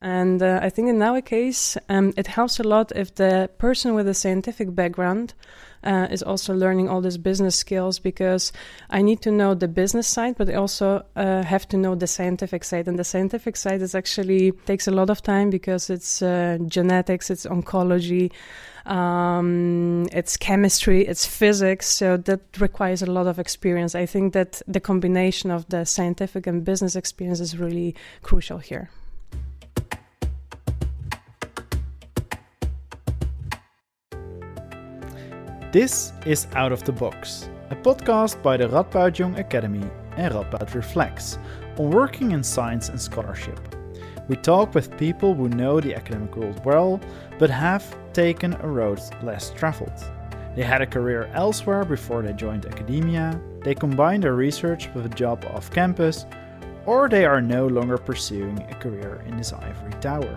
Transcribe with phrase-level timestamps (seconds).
[0.00, 3.94] And uh, I think in our case, um, it helps a lot if the person
[3.94, 5.34] with a scientific background
[5.82, 8.52] uh, is also learning all these business skills because
[8.90, 12.06] I need to know the business side, but I also uh, have to know the
[12.06, 12.86] scientific side.
[12.86, 17.28] And the scientific side is actually takes a lot of time because it's uh, genetics,
[17.28, 18.30] it's oncology,
[18.86, 21.88] um, it's chemistry, it's physics.
[21.88, 23.96] So that requires a lot of experience.
[23.96, 28.90] I think that the combination of the scientific and business experience is really crucial here.
[35.70, 39.86] This is Out of the Box, a podcast by the Radboud Young Academy
[40.16, 41.38] and Radboud Reflects
[41.76, 43.60] on working in science and scholarship.
[44.28, 46.98] We talk with people who know the academic world well,
[47.38, 49.92] but have taken a road less traveled.
[50.56, 55.10] They had a career elsewhere before they joined academia, they combined their research with a
[55.10, 56.24] job off campus,
[56.86, 60.34] or they are no longer pursuing a career in this ivory tower.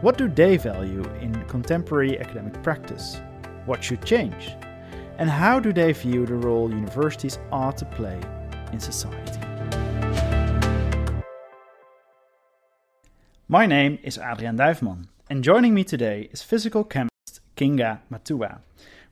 [0.00, 3.20] What do they value in contemporary academic practice?
[3.70, 4.56] What should change?
[5.16, 8.20] And how do they view the role universities ought to play
[8.72, 9.38] in society?
[13.46, 18.60] My name is Adrian Duifman, and joining me today is physical chemist Kinga Matua,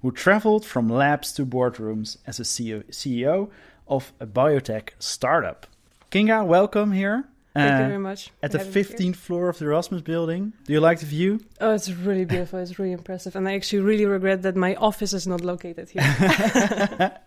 [0.03, 3.51] who traveled from labs to boardrooms as a CEO
[3.87, 5.69] of a biotech startup.
[6.11, 7.27] Kinga, welcome here.
[7.59, 8.31] Thank uh, you very much.
[8.43, 10.53] At the 15th floor of the Erasmus building.
[10.65, 11.41] Do you like the view?
[11.61, 12.61] Oh, it's really beautiful.
[12.61, 13.35] It's really impressive.
[13.35, 16.03] And I actually really regret that my office is not located here.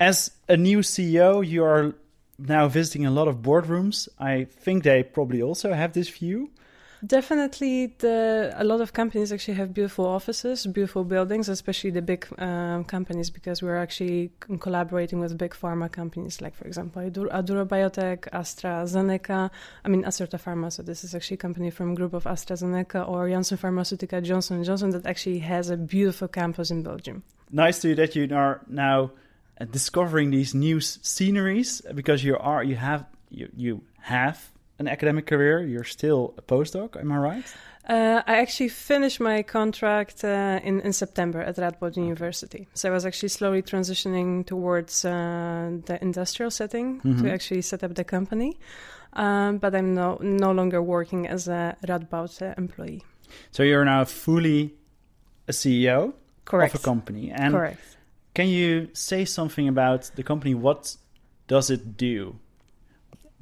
[0.00, 1.94] As a new CEO, you are
[2.38, 4.08] now visiting a lot of boardrooms.
[4.18, 6.50] I think they probably also have this view.
[7.06, 12.26] Definitely, the a lot of companies actually have beautiful offices, beautiful buildings, especially the big
[12.38, 18.28] um, companies, because we're actually collaborating with big pharma companies, like for example, Aduro Biotech,
[18.30, 19.50] AstraZeneca.
[19.84, 20.70] I mean, Acerta Pharma.
[20.70, 24.90] So this is actually a company from group of AstraZeneca or Janssen Pharmaceutica, Johnson Johnson,
[24.90, 27.22] that actually has a beautiful campus in Belgium.
[27.50, 29.10] Nice to you that you are now
[29.58, 34.50] uh, discovering these new sceneries because you are you have you you have
[34.80, 35.60] an academic career.
[35.60, 37.44] You're still a postdoc, am I right?
[37.88, 42.66] Uh, I actually finished my contract uh, in, in September at Radboud University.
[42.74, 47.22] So I was actually slowly transitioning towards uh, the industrial setting mm-hmm.
[47.22, 48.58] to actually set up the company.
[49.12, 53.02] Um, but I'm no, no longer working as a Radboud uh, employee.
[53.50, 54.74] So you're now fully
[55.48, 56.14] a CEO
[56.44, 56.74] Correct.
[56.74, 57.30] of a company.
[57.30, 57.80] And Correct.
[58.34, 60.54] Can you say something about the company?
[60.54, 60.96] What
[61.48, 62.36] does it do?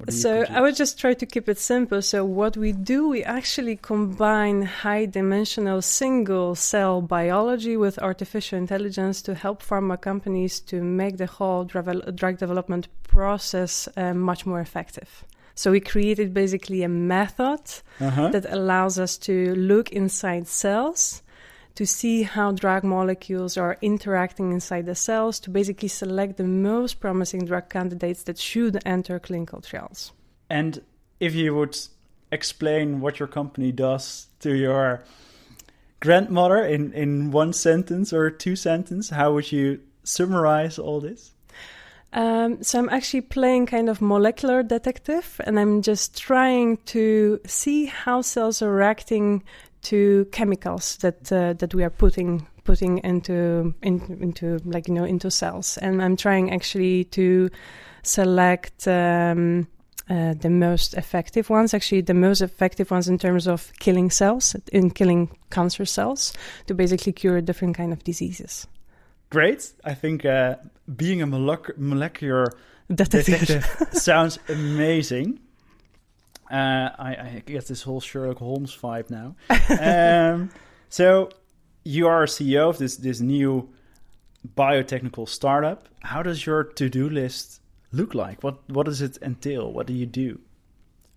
[0.07, 2.01] So I would just try to keep it simple.
[2.01, 9.21] So what we do, we actually combine high dimensional single cell biology with artificial intelligence
[9.23, 15.25] to help pharma companies to make the whole drug development process uh, much more effective.
[15.53, 17.59] So we created basically a method
[17.99, 18.29] uh-huh.
[18.29, 21.21] that allows us to look inside cells
[21.79, 26.99] to see how drug molecules are interacting inside the cells to basically select the most
[26.99, 30.11] promising drug candidates that should enter clinical trials.
[30.49, 30.81] And
[31.21, 31.77] if you would
[32.33, 35.05] explain what your company does to your
[36.01, 41.31] grandmother in, in one sentence or two sentences, how would you summarize all this?
[42.11, 47.85] Um, so I'm actually playing kind of molecular detective, and I'm just trying to see
[47.85, 49.43] how cells are reacting
[49.81, 55.05] to chemicals that uh, that we are putting putting into in, into like you know
[55.05, 55.77] into cells.
[55.77, 57.49] And i'm trying actually to
[58.03, 59.67] select um,
[60.09, 64.55] uh, the most effective ones actually the most effective ones in terms of killing cells
[64.71, 66.33] in killing cancer cells
[66.67, 68.67] to basically cure different kind of diseases.
[69.29, 69.73] Great.
[69.85, 70.55] I think uh,
[70.95, 72.47] being a molecular
[72.93, 73.65] detective.
[73.91, 75.39] sounds amazing
[76.51, 79.35] uh, I, I, get this whole Sherlock Holmes vibe now.
[79.79, 80.49] um,
[80.89, 81.29] so
[81.83, 83.69] you are CEO of this this new
[84.55, 85.87] biotechnical startup.
[86.01, 87.61] How does your to do list
[87.91, 88.43] look like?
[88.43, 89.71] What what does it entail?
[89.71, 90.39] What do you do?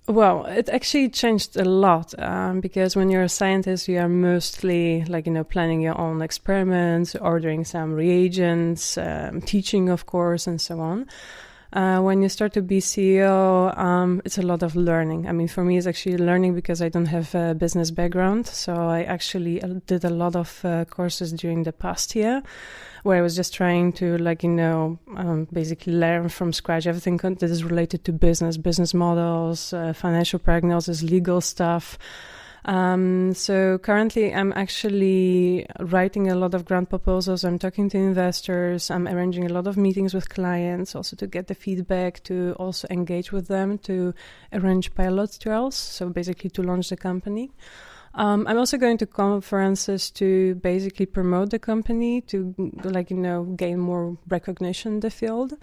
[0.09, 5.05] Well, it actually changed a lot um, because when you're a scientist, you are mostly
[5.05, 10.61] like you know planning your own experiments, ordering some reagents, um, teaching, of course, and
[10.61, 11.07] so on.
[11.73, 15.27] Uh, when you start to be CEO, um, it's a lot of learning.
[15.27, 18.47] I mean, for me, it's actually learning because I don't have a business background.
[18.47, 22.43] So I actually uh, did a lot of uh, courses during the past year
[23.05, 27.17] where I was just trying to, like, you know, um, basically learn from scratch everything
[27.17, 31.99] that is related to business, business models, uh, financial prognosis, legal stuff.
[32.65, 37.45] Um, so currently, I'm actually writing a lot of grant proposals.
[37.45, 38.91] I'm talking to investors.
[38.91, 42.87] I'm arranging a lot of meetings with clients, also to get the feedback, to also
[42.89, 44.15] engage with them, to
[44.53, 45.75] arrange pilot trials.
[45.75, 47.51] So basically, to launch the company.
[48.15, 52.55] Um, I'm also going to conferences to basically promote the company to
[52.85, 55.55] like you know gain more recognition in the field.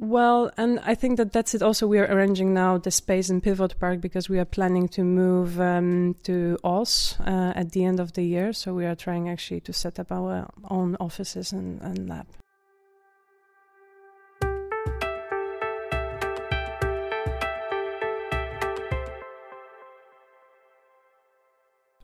[0.00, 1.60] Well, and I think that that's it.
[1.60, 5.04] Also, we are arranging now the space in Pivot Park because we are planning to
[5.04, 8.54] move um, to Oss uh, at the end of the year.
[8.54, 12.26] So we are trying actually to set up our own offices and, and lab.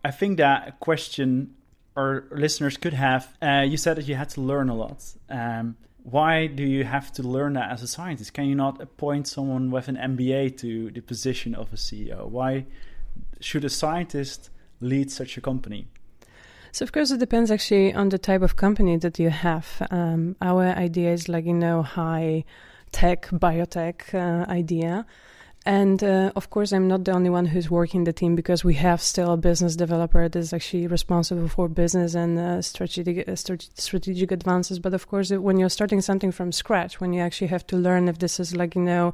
[0.04, 1.54] I think that a question
[1.96, 3.34] our listeners could have.
[3.40, 5.02] Uh, you said that you had to learn a lot.
[5.31, 5.76] Um,
[6.08, 8.32] why do you have to learn that as a scientist?
[8.32, 12.28] Can you not appoint someone with an MBA to the position of a CEO?
[12.28, 12.66] Why
[13.40, 14.50] should a scientist
[14.80, 15.88] lead such a company?
[16.70, 19.66] So of course it depends actually on the type of company that you have.
[19.90, 22.44] Um, our idea is like you know high
[22.92, 25.06] tech biotech uh, idea.
[25.66, 28.74] And uh, of course, I'm not the only one who's working the team because we
[28.74, 33.34] have still a business developer that is actually responsible for business and uh, strategic uh,
[33.34, 34.78] strategic advances.
[34.78, 38.08] But of course, when you're starting something from scratch, when you actually have to learn
[38.08, 39.12] if this is like you know,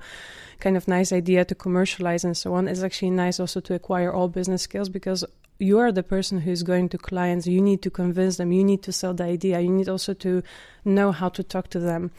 [0.60, 4.12] kind of nice idea to commercialize and so on, it's actually nice also to acquire
[4.12, 5.25] all business skills because
[5.62, 8.82] you are the person who's going to clients you need to convince them you need
[8.82, 10.43] to sell the idea you need also to
[10.85, 12.11] know how to talk to them.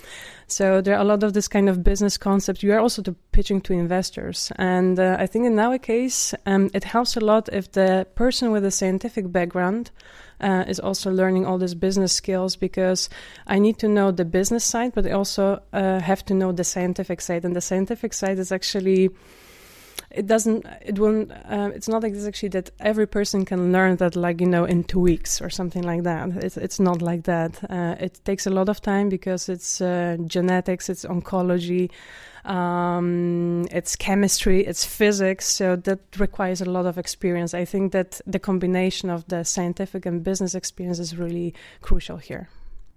[0.48, 3.14] So there are a lot of this kind of business concept you are also to
[3.34, 4.52] pitching to investors.
[4.58, 8.52] And uh, i think in our case um, it helps a lot if the person
[8.52, 9.92] with a scientific background
[10.44, 13.10] uh, is also learning all these business skills because
[13.48, 16.64] I need to know the business side, but I also uh, have to know the
[16.64, 17.46] scientific side.
[17.46, 19.10] And the scientific side is actually
[20.14, 24.40] it doesn't it won't uh, it's not actually that every person can learn that like
[24.40, 26.30] you know in two weeks or something like that.
[26.44, 27.64] It's, it's not like that.
[27.70, 31.90] Uh, it takes a lot of time because it's uh, genetics it's oncology
[32.46, 35.48] um, it's chemistry it's physics.
[35.48, 37.54] So that requires a lot of experience.
[37.54, 42.50] I think that the combination of the scientific and business experience is really crucial here.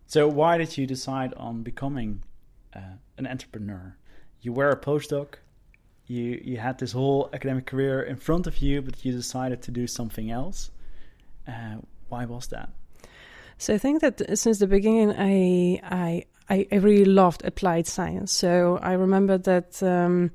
[0.07, 2.23] So why did you decide on becoming
[2.75, 3.97] uh, an entrepreneur?
[4.43, 5.37] You were a postdoc
[6.07, 9.71] you you had this whole academic career in front of you, but you decided to
[9.71, 10.71] do something else.
[11.47, 11.77] Uh,
[12.09, 12.71] why was that?
[13.59, 15.81] So I think that since the beginning, I
[16.49, 18.33] I I really loved applied science.
[18.33, 19.83] So I remember that.
[19.83, 20.31] Um,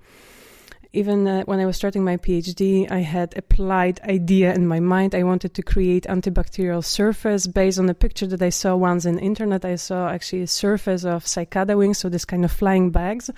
[0.93, 5.15] even uh, when I was starting my PhD, I had applied idea in my mind.
[5.15, 9.17] I wanted to create antibacterial surface based on a picture that I saw once in
[9.17, 9.63] internet.
[9.63, 13.29] I saw actually a surface of cicada wings, so this kind of flying bags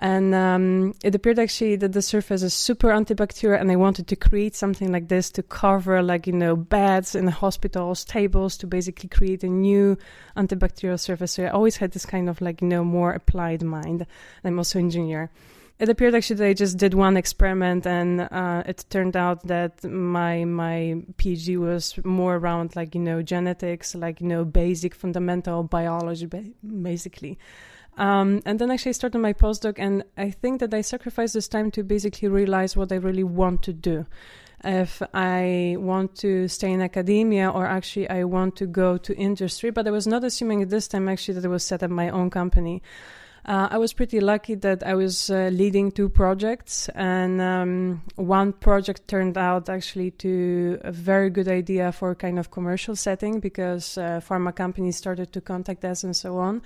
[0.00, 4.16] and um, it appeared actually that the surface is super antibacterial and i wanted to
[4.16, 9.08] create something like this to cover like you know beds in hospitals tables to basically
[9.08, 9.96] create a new
[10.36, 11.32] antibacterial surface.
[11.32, 14.06] So i always had this kind of like you know more applied mind.
[14.44, 15.30] I'm also engineer.
[15.78, 19.82] It appeared actually that I just did one experiment, and uh, it turned out that
[19.82, 25.62] my my PhD was more around like you know genetics, like you know basic fundamental
[25.62, 26.26] biology,
[26.82, 27.38] basically.
[27.96, 31.70] Um, and then actually started my postdoc, and I think that I sacrificed this time
[31.72, 34.06] to basically realize what I really want to do.
[34.62, 39.70] If I want to stay in academia or actually I want to go to industry,
[39.70, 42.10] but I was not assuming at this time actually that I will set up my
[42.10, 42.82] own company.
[43.44, 48.52] Uh, I was pretty lucky that I was uh, leading two projects, and um, one
[48.52, 53.96] project turned out actually to a very good idea for kind of commercial setting because
[53.96, 56.60] uh, pharma companies started to contact us and so on.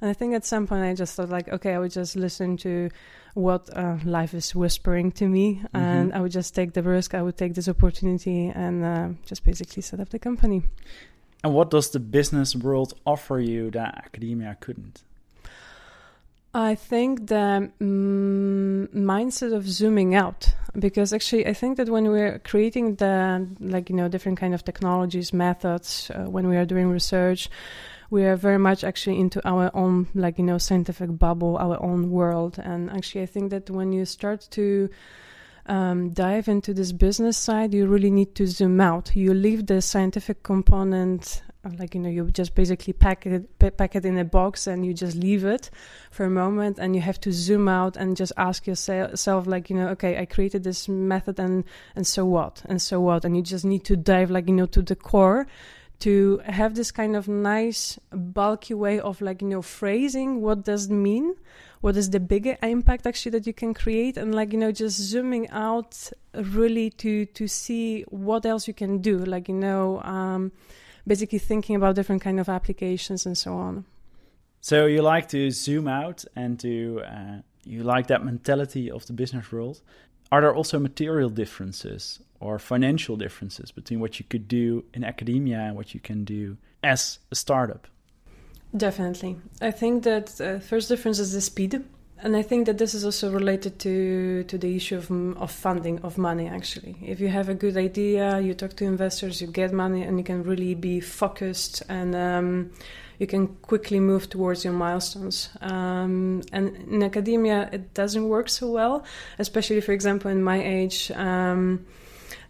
[0.00, 2.56] And I think at some point I just thought like, okay, I would just listen
[2.58, 2.90] to
[3.34, 5.76] what uh, life is whispering to me, mm-hmm.
[5.76, 7.14] and I would just take the risk.
[7.14, 10.62] I would take this opportunity and uh, just basically set up the company.
[11.42, 15.02] And what does the business world offer you that academia couldn't?
[16.54, 22.38] I think the mm, mindset of zooming out, because actually I think that when we're
[22.38, 26.90] creating the like you know different kind of technologies, methods, uh, when we are doing
[26.90, 27.50] research,
[28.08, 32.10] we are very much actually into our own like you know scientific bubble our own
[32.10, 32.60] world.
[32.62, 34.88] And actually i think that when you start to
[35.66, 39.16] um, dive into this business side you really need to zoom out.
[39.16, 44.04] You leave the scientific component like you know you just basically pack it pack it
[44.04, 45.70] in a box and you just leave it
[46.10, 49.76] for a moment and you have to zoom out and just ask yourself like you
[49.76, 51.64] know okay i created this method and
[51.96, 54.66] and so what and so what and you just need to dive like you know
[54.66, 55.46] to the core
[56.00, 60.86] to have this kind of nice bulky way of like you know phrasing what does
[60.86, 61.34] it mean
[61.80, 64.98] what is the bigger impact actually that you can create and like you know just
[64.98, 70.50] zooming out really to to see what else you can do like you know um,
[71.06, 73.84] basically thinking about different kind of applications and so on
[74.60, 79.12] so you like to zoom out and to uh, you like that mentality of the
[79.12, 79.80] business world
[80.32, 85.58] are there also material differences or financial differences between what you could do in academia
[85.58, 87.86] and what you can do as a startup?
[88.76, 89.36] Definitely.
[89.62, 91.84] I think that uh, first difference is the speed.
[92.22, 96.00] And I think that this is also related to, to the issue of, of funding,
[96.00, 96.96] of money, actually.
[97.02, 100.24] If you have a good idea, you talk to investors, you get money, and you
[100.24, 102.70] can really be focused and um,
[103.18, 105.50] you can quickly move towards your milestones.
[105.60, 109.04] Um, and in academia, it doesn't work so well,
[109.38, 111.10] especially, for example, in my age.
[111.12, 111.84] Um,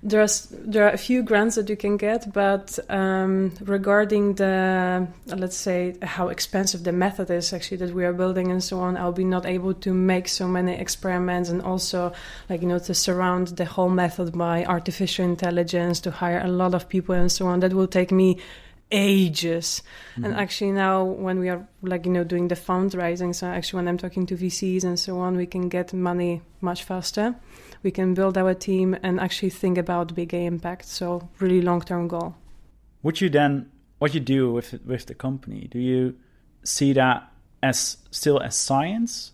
[0.06, 5.56] there's there are a few grants that you can get, but um, regarding the let's
[5.56, 9.12] say how expensive the method is actually that we are building and so on, I'll
[9.12, 12.12] be not able to make so many experiments and also
[12.50, 16.74] like you know to surround the whole method by artificial intelligence to hire a lot
[16.74, 17.60] of people and so on.
[17.60, 18.38] That will take me
[18.90, 19.82] ages.
[20.12, 20.24] Mm-hmm.
[20.26, 23.88] And actually now when we are like you know doing the fundraising, so actually when
[23.88, 27.34] I'm talking to VCs and so on, we can get money much faster
[27.84, 30.86] we can build our team and actually think about bigger impact.
[30.86, 32.34] So really long term goal.
[33.02, 35.68] Would you then what you do with with the company?
[35.70, 36.14] Do you
[36.64, 37.30] see that
[37.62, 39.32] as still as science?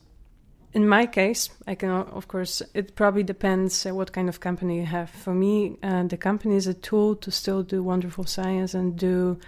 [0.73, 4.87] In my case, I can of course it probably depends what kind of company you
[4.87, 5.11] have.
[5.11, 9.38] For me, uh, the company is a tool to still do wonderful science and do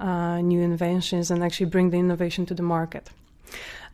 [0.00, 3.10] uh, new inventions and actually bring the innovation to the market.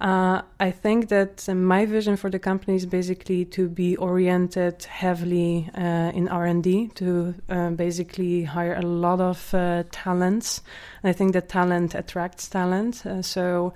[0.00, 5.68] Uh, I think that my vision for the company is basically to be oriented heavily
[5.74, 10.62] uh, in R and D, to uh, basically hire a lot of uh, talents.
[11.02, 13.04] And I think that talent attracts talent.
[13.04, 13.74] Uh, so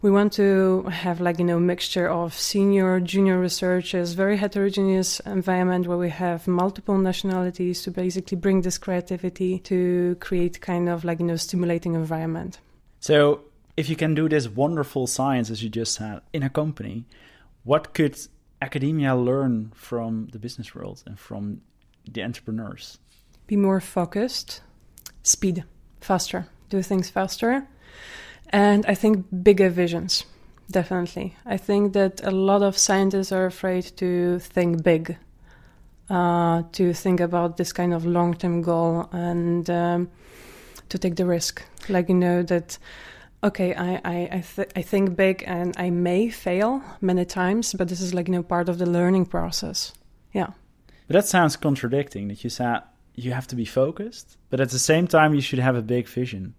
[0.00, 5.86] we want to have like you know mixture of senior, junior researchers, very heterogeneous environment
[5.86, 11.20] where we have multiple nationalities to basically bring this creativity to create kind of like
[11.20, 12.60] you know stimulating environment.
[13.00, 13.42] So
[13.76, 17.04] if you can do this wonderful science as you just said in a company,
[17.64, 18.18] what could
[18.62, 21.60] academia learn from the business world and from
[22.10, 22.98] the entrepreneurs?
[23.46, 24.60] Be more focused,
[25.22, 25.64] speed,
[26.00, 27.66] faster, do things faster,
[28.50, 30.24] and I think bigger visions.
[30.70, 35.16] Definitely, I think that a lot of scientists are afraid to think big,
[36.08, 40.10] uh, to think about this kind of long-term goal, and um,
[40.88, 41.62] to take the risk.
[41.88, 42.78] Like you know that
[43.42, 47.88] okay, I I I, th- I, think big and I may fail many times, but
[47.88, 49.92] this is like you know part of the learning process.
[50.32, 50.50] Yeah.
[51.06, 52.28] But that sounds contradicting.
[52.28, 52.82] That you said
[53.14, 56.06] you have to be focused, but at the same time you should have a big
[56.08, 56.54] vision.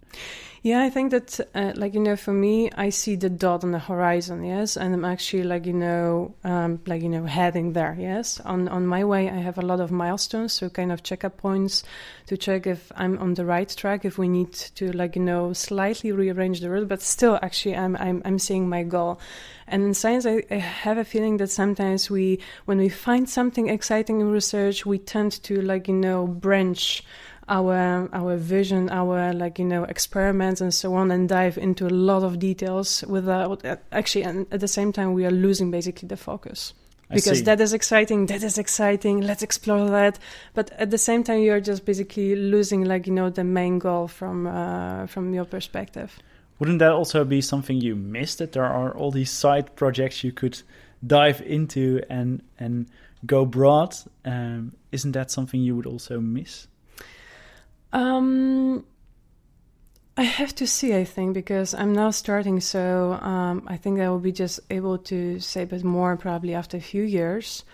[0.64, 3.72] Yeah, I think that, uh, like you know, for me, I see the dot on
[3.72, 7.96] the horizon, yes, and I'm actually like you know, um, like you know, heading there,
[7.98, 8.38] yes.
[8.38, 11.82] On on my way, I have a lot of milestones, so kind of checkup points
[12.28, 15.52] to check if I'm on the right track, if we need to like you know,
[15.52, 19.18] slightly rearrange the route, but still, actually, I'm I'm I'm seeing my goal.
[19.66, 23.68] And in science, I, I have a feeling that sometimes we, when we find something
[23.68, 27.02] exciting in research, we tend to like you know, branch
[27.48, 31.90] our our vision, our like you know experiments and so on, and dive into a
[31.90, 36.16] lot of details without actually, and at the same time, we are losing basically the
[36.16, 36.74] focus.
[37.10, 40.18] Because that is exciting that is exciting let's explore that.
[40.54, 44.08] But at the same time you're just basically losing like you know the main goal
[44.08, 46.18] from uh, from your perspective.
[46.58, 50.32] Wouldn't that also be something you missed that there are all these side projects you
[50.32, 50.62] could
[51.06, 52.86] dive into and and
[53.26, 53.94] go broad?
[54.24, 56.66] Um, isn't that something you would also miss
[57.92, 58.84] um,
[60.16, 64.08] I have to see, I think, because I'm now starting, so um, I think I
[64.08, 67.64] will be just able to say a bit more probably after a few years.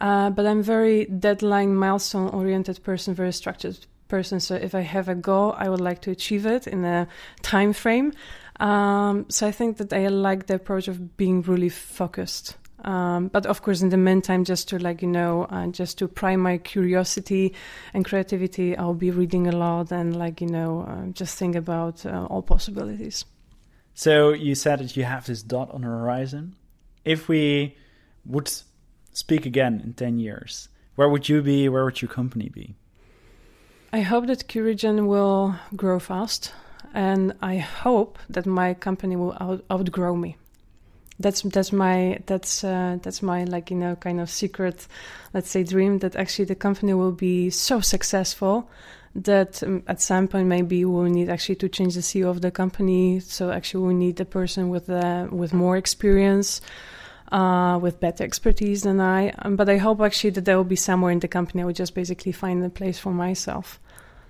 [0.00, 3.78] Uh, but I'm very deadline, milestone oriented person, very structured
[4.08, 4.40] person.
[4.40, 7.06] So if I have a goal, I would like to achieve it in a
[7.42, 8.12] time frame.
[8.60, 12.56] Um, so I think that I like the approach of being really focused.
[12.84, 16.08] Um, but of course, in the meantime, just to like you know, uh, just to
[16.08, 17.54] prime my curiosity
[17.94, 22.04] and creativity, I'll be reading a lot and like you know, uh, just think about
[22.04, 23.24] uh, all possibilities.
[23.94, 26.56] So you said that you have this dot on the horizon.
[27.04, 27.76] If we
[28.26, 28.52] would
[29.12, 31.68] speak again in ten years, where would you be?
[31.70, 32.74] Where would your company be?
[33.94, 36.52] I hope that Curigen will grow fast,
[36.92, 40.36] and I hope that my company will out- outgrow me
[41.20, 44.88] that's that's my that's uh, that's my like you know kind of secret
[45.32, 48.68] let's say dream that actually the company will be so successful
[49.14, 52.50] that um, at some point maybe we'll need actually to change the CEO of the
[52.50, 53.20] company.
[53.20, 56.60] So actually we need a person with uh, with more experience,
[57.30, 59.30] uh, with better expertise than I.
[59.38, 61.72] Um, but I hope actually that there will be somewhere in the company I will
[61.72, 63.80] just basically find a place for myself.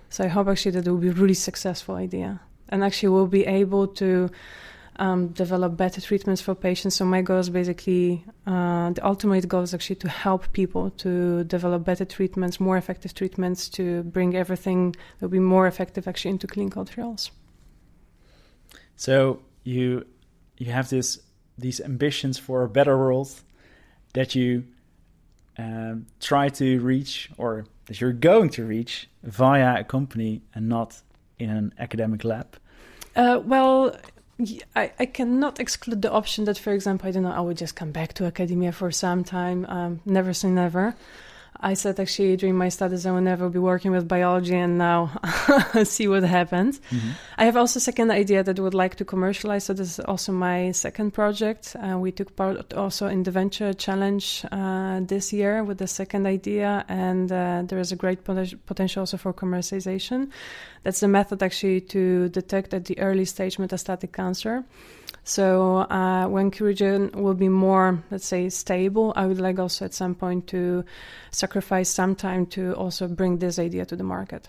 [0.09, 3.27] So I hope actually that it will be a really successful idea, and actually we'll
[3.27, 4.29] be able to
[4.97, 6.95] um, develop better treatments for patients.
[6.95, 11.43] So my goal is basically uh, the ultimate goal is actually to help people to
[11.43, 16.31] develop better treatments, more effective treatments, to bring everything that will be more effective actually
[16.31, 17.31] into clinical trials.
[18.95, 20.05] So you
[20.57, 21.19] you have this
[21.57, 23.29] these ambitions for a better world
[24.13, 24.63] that you
[25.57, 31.01] um, try to reach or that you're going to reach via a company and not
[31.39, 32.57] in an academic lab?
[33.15, 33.95] Uh, well,
[34.75, 37.75] I, I cannot exclude the option that, for example, I don't know, I would just
[37.75, 39.65] come back to academia for some time.
[39.69, 40.95] Um, never say never.
[41.59, 45.11] I said actually during my studies I will never be working with biology, and now
[45.83, 46.79] see what happens.
[46.91, 47.09] Mm-hmm.
[47.37, 49.65] I have also second idea that I would like to commercialize.
[49.65, 51.75] So this is also my second project.
[51.75, 56.27] Uh, we took part also in the Venture Challenge uh, this year with the second
[56.27, 60.31] idea, and uh, there is a great pot- potential also for commercialization.
[60.85, 64.63] That's the method actually to detect at the early stage metastatic cancer.
[65.23, 69.95] So uh, when Curigen will be more, let's say, stable, I would like also at
[69.95, 70.85] some point to
[71.31, 74.47] sacrifice some time to also bring this idea to the market.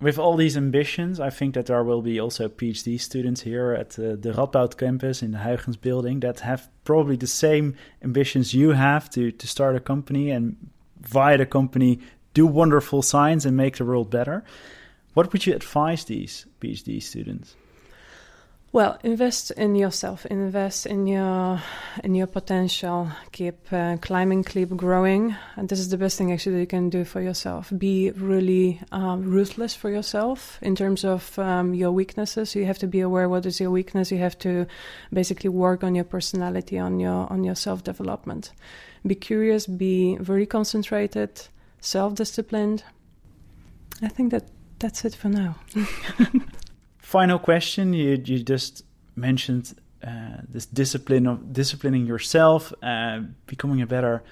[0.00, 3.98] With all these ambitions, I think that there will be also PhD students here at
[3.98, 8.70] uh, the Radboud campus in the Huygens building that have probably the same ambitions you
[8.70, 10.56] have to, to start a company and
[11.00, 12.00] via the company
[12.32, 14.42] do wonderful science and make the world better.
[15.14, 17.56] What would you advise these PhD students?
[18.72, 20.24] Well, invest in yourself.
[20.26, 21.60] Invest in your
[22.04, 23.10] in your potential.
[23.32, 26.88] Keep uh, climbing, keep growing, and this is the best thing actually that you can
[26.88, 27.72] do for yourself.
[27.76, 32.54] Be really um, ruthless for yourself in terms of um, your weaknesses.
[32.54, 34.12] You have to be aware what is your weakness.
[34.12, 34.68] You have to
[35.12, 38.52] basically work on your personality, on your on your self development.
[39.04, 39.66] Be curious.
[39.66, 41.48] Be very concentrated,
[41.80, 42.84] self disciplined.
[44.00, 44.44] I think that
[44.78, 45.56] that's it for now.
[47.10, 48.84] final question you you just
[49.16, 49.74] mentioned
[50.06, 54.22] uh, this discipline of disciplining yourself uh, becoming a better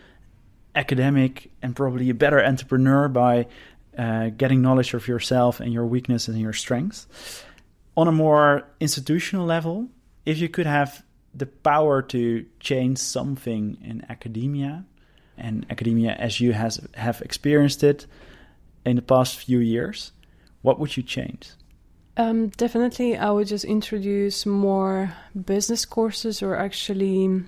[0.77, 3.49] academic and probably a better entrepreneur by
[3.99, 7.09] uh, getting knowledge of yourself and your weaknesses and your strengths.
[7.97, 9.88] On a more institutional level
[10.25, 11.03] if you could have
[11.35, 14.85] the power to change something in academia
[15.37, 18.07] and academia as you has have experienced it
[18.87, 20.12] in the past few years
[20.62, 21.58] what would you change
[22.19, 27.45] um, definitely, I would just introduce more business courses or actually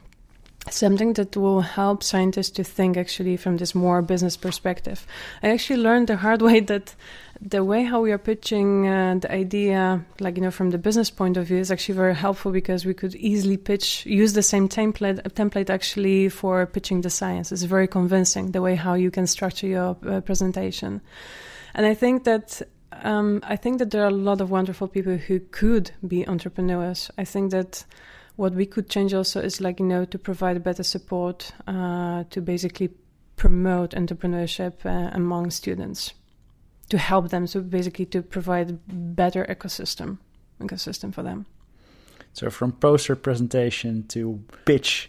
[0.68, 5.06] something that will help scientists to think actually from this more business perspective.
[5.42, 6.94] I actually learned the hard way that
[7.40, 11.10] the way how we are pitching uh, the idea, like you know, from the business
[11.10, 14.68] point of view, is actually very helpful because we could easily pitch, use the same
[14.68, 17.50] template, template actually for pitching the science.
[17.50, 21.00] It's very convincing the way how you can structure your uh, presentation,
[21.74, 22.62] and I think that
[23.02, 27.10] um, I think that there are a lot of wonderful people who could be entrepreneurs.
[27.18, 27.84] I think that
[28.36, 32.40] what we could change also is like you know to provide better support uh, to
[32.40, 32.90] basically
[33.36, 36.12] promote entrepreneurship uh, among students,
[36.88, 38.78] to help them, so basically to provide
[39.16, 40.18] better ecosystem
[40.60, 41.46] ecosystem for them.
[42.32, 45.08] So from poster presentation to pitch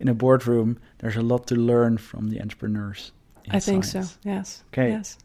[0.00, 3.12] in a boardroom, there's a lot to learn from the entrepreneurs.
[3.50, 4.04] I think so.
[4.22, 4.62] Yes.
[4.72, 4.90] Okay.
[4.90, 5.18] Yes.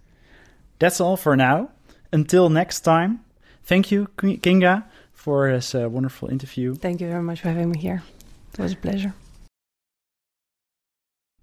[0.79, 1.69] That's all for now.
[2.11, 3.25] Until next time,
[3.63, 6.75] thank you, Kinga, for this uh, wonderful interview.
[6.75, 8.03] Thank you very much for having me here.
[8.53, 9.13] It was a pleasure.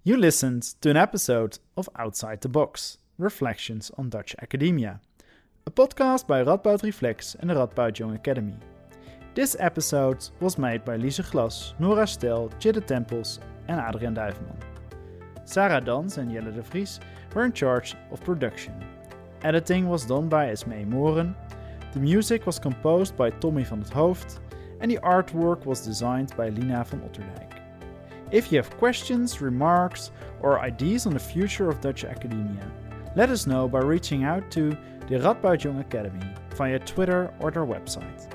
[0.02, 5.00] You listened to an episode of Outside the Box Reflections on Dutch Academia,
[5.66, 8.56] a podcast by Radboud Reflects and the Radboud Young Academy.
[9.34, 14.56] This episode was made by Lise Glas, Nora Stel, Jidde Tempels, and Adrian Duiveman.
[15.44, 17.00] Sarah Dans and Jelle de Vries
[17.34, 18.74] were in charge of production.
[19.44, 21.36] Editing was done by Esmee Moren,
[21.92, 24.40] the music was composed by Tommy van het Hoofd,
[24.80, 27.60] and the artwork was designed by Lina van Otterdijk.
[28.30, 32.66] If you have questions, remarks, or ideas on the future of Dutch academia,
[33.16, 34.70] let us know by reaching out to
[35.08, 36.26] the Radboud Young Academy
[36.56, 38.32] via Twitter or their website.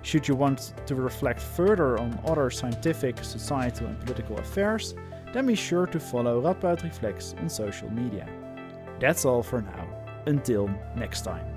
[0.00, 4.94] Should you want to reflect further on other scientific, societal, and political affairs,
[5.34, 8.26] then be sure to follow Radboud Reflects on social media.
[9.00, 9.89] That's all for now.
[10.26, 11.49] Until next time.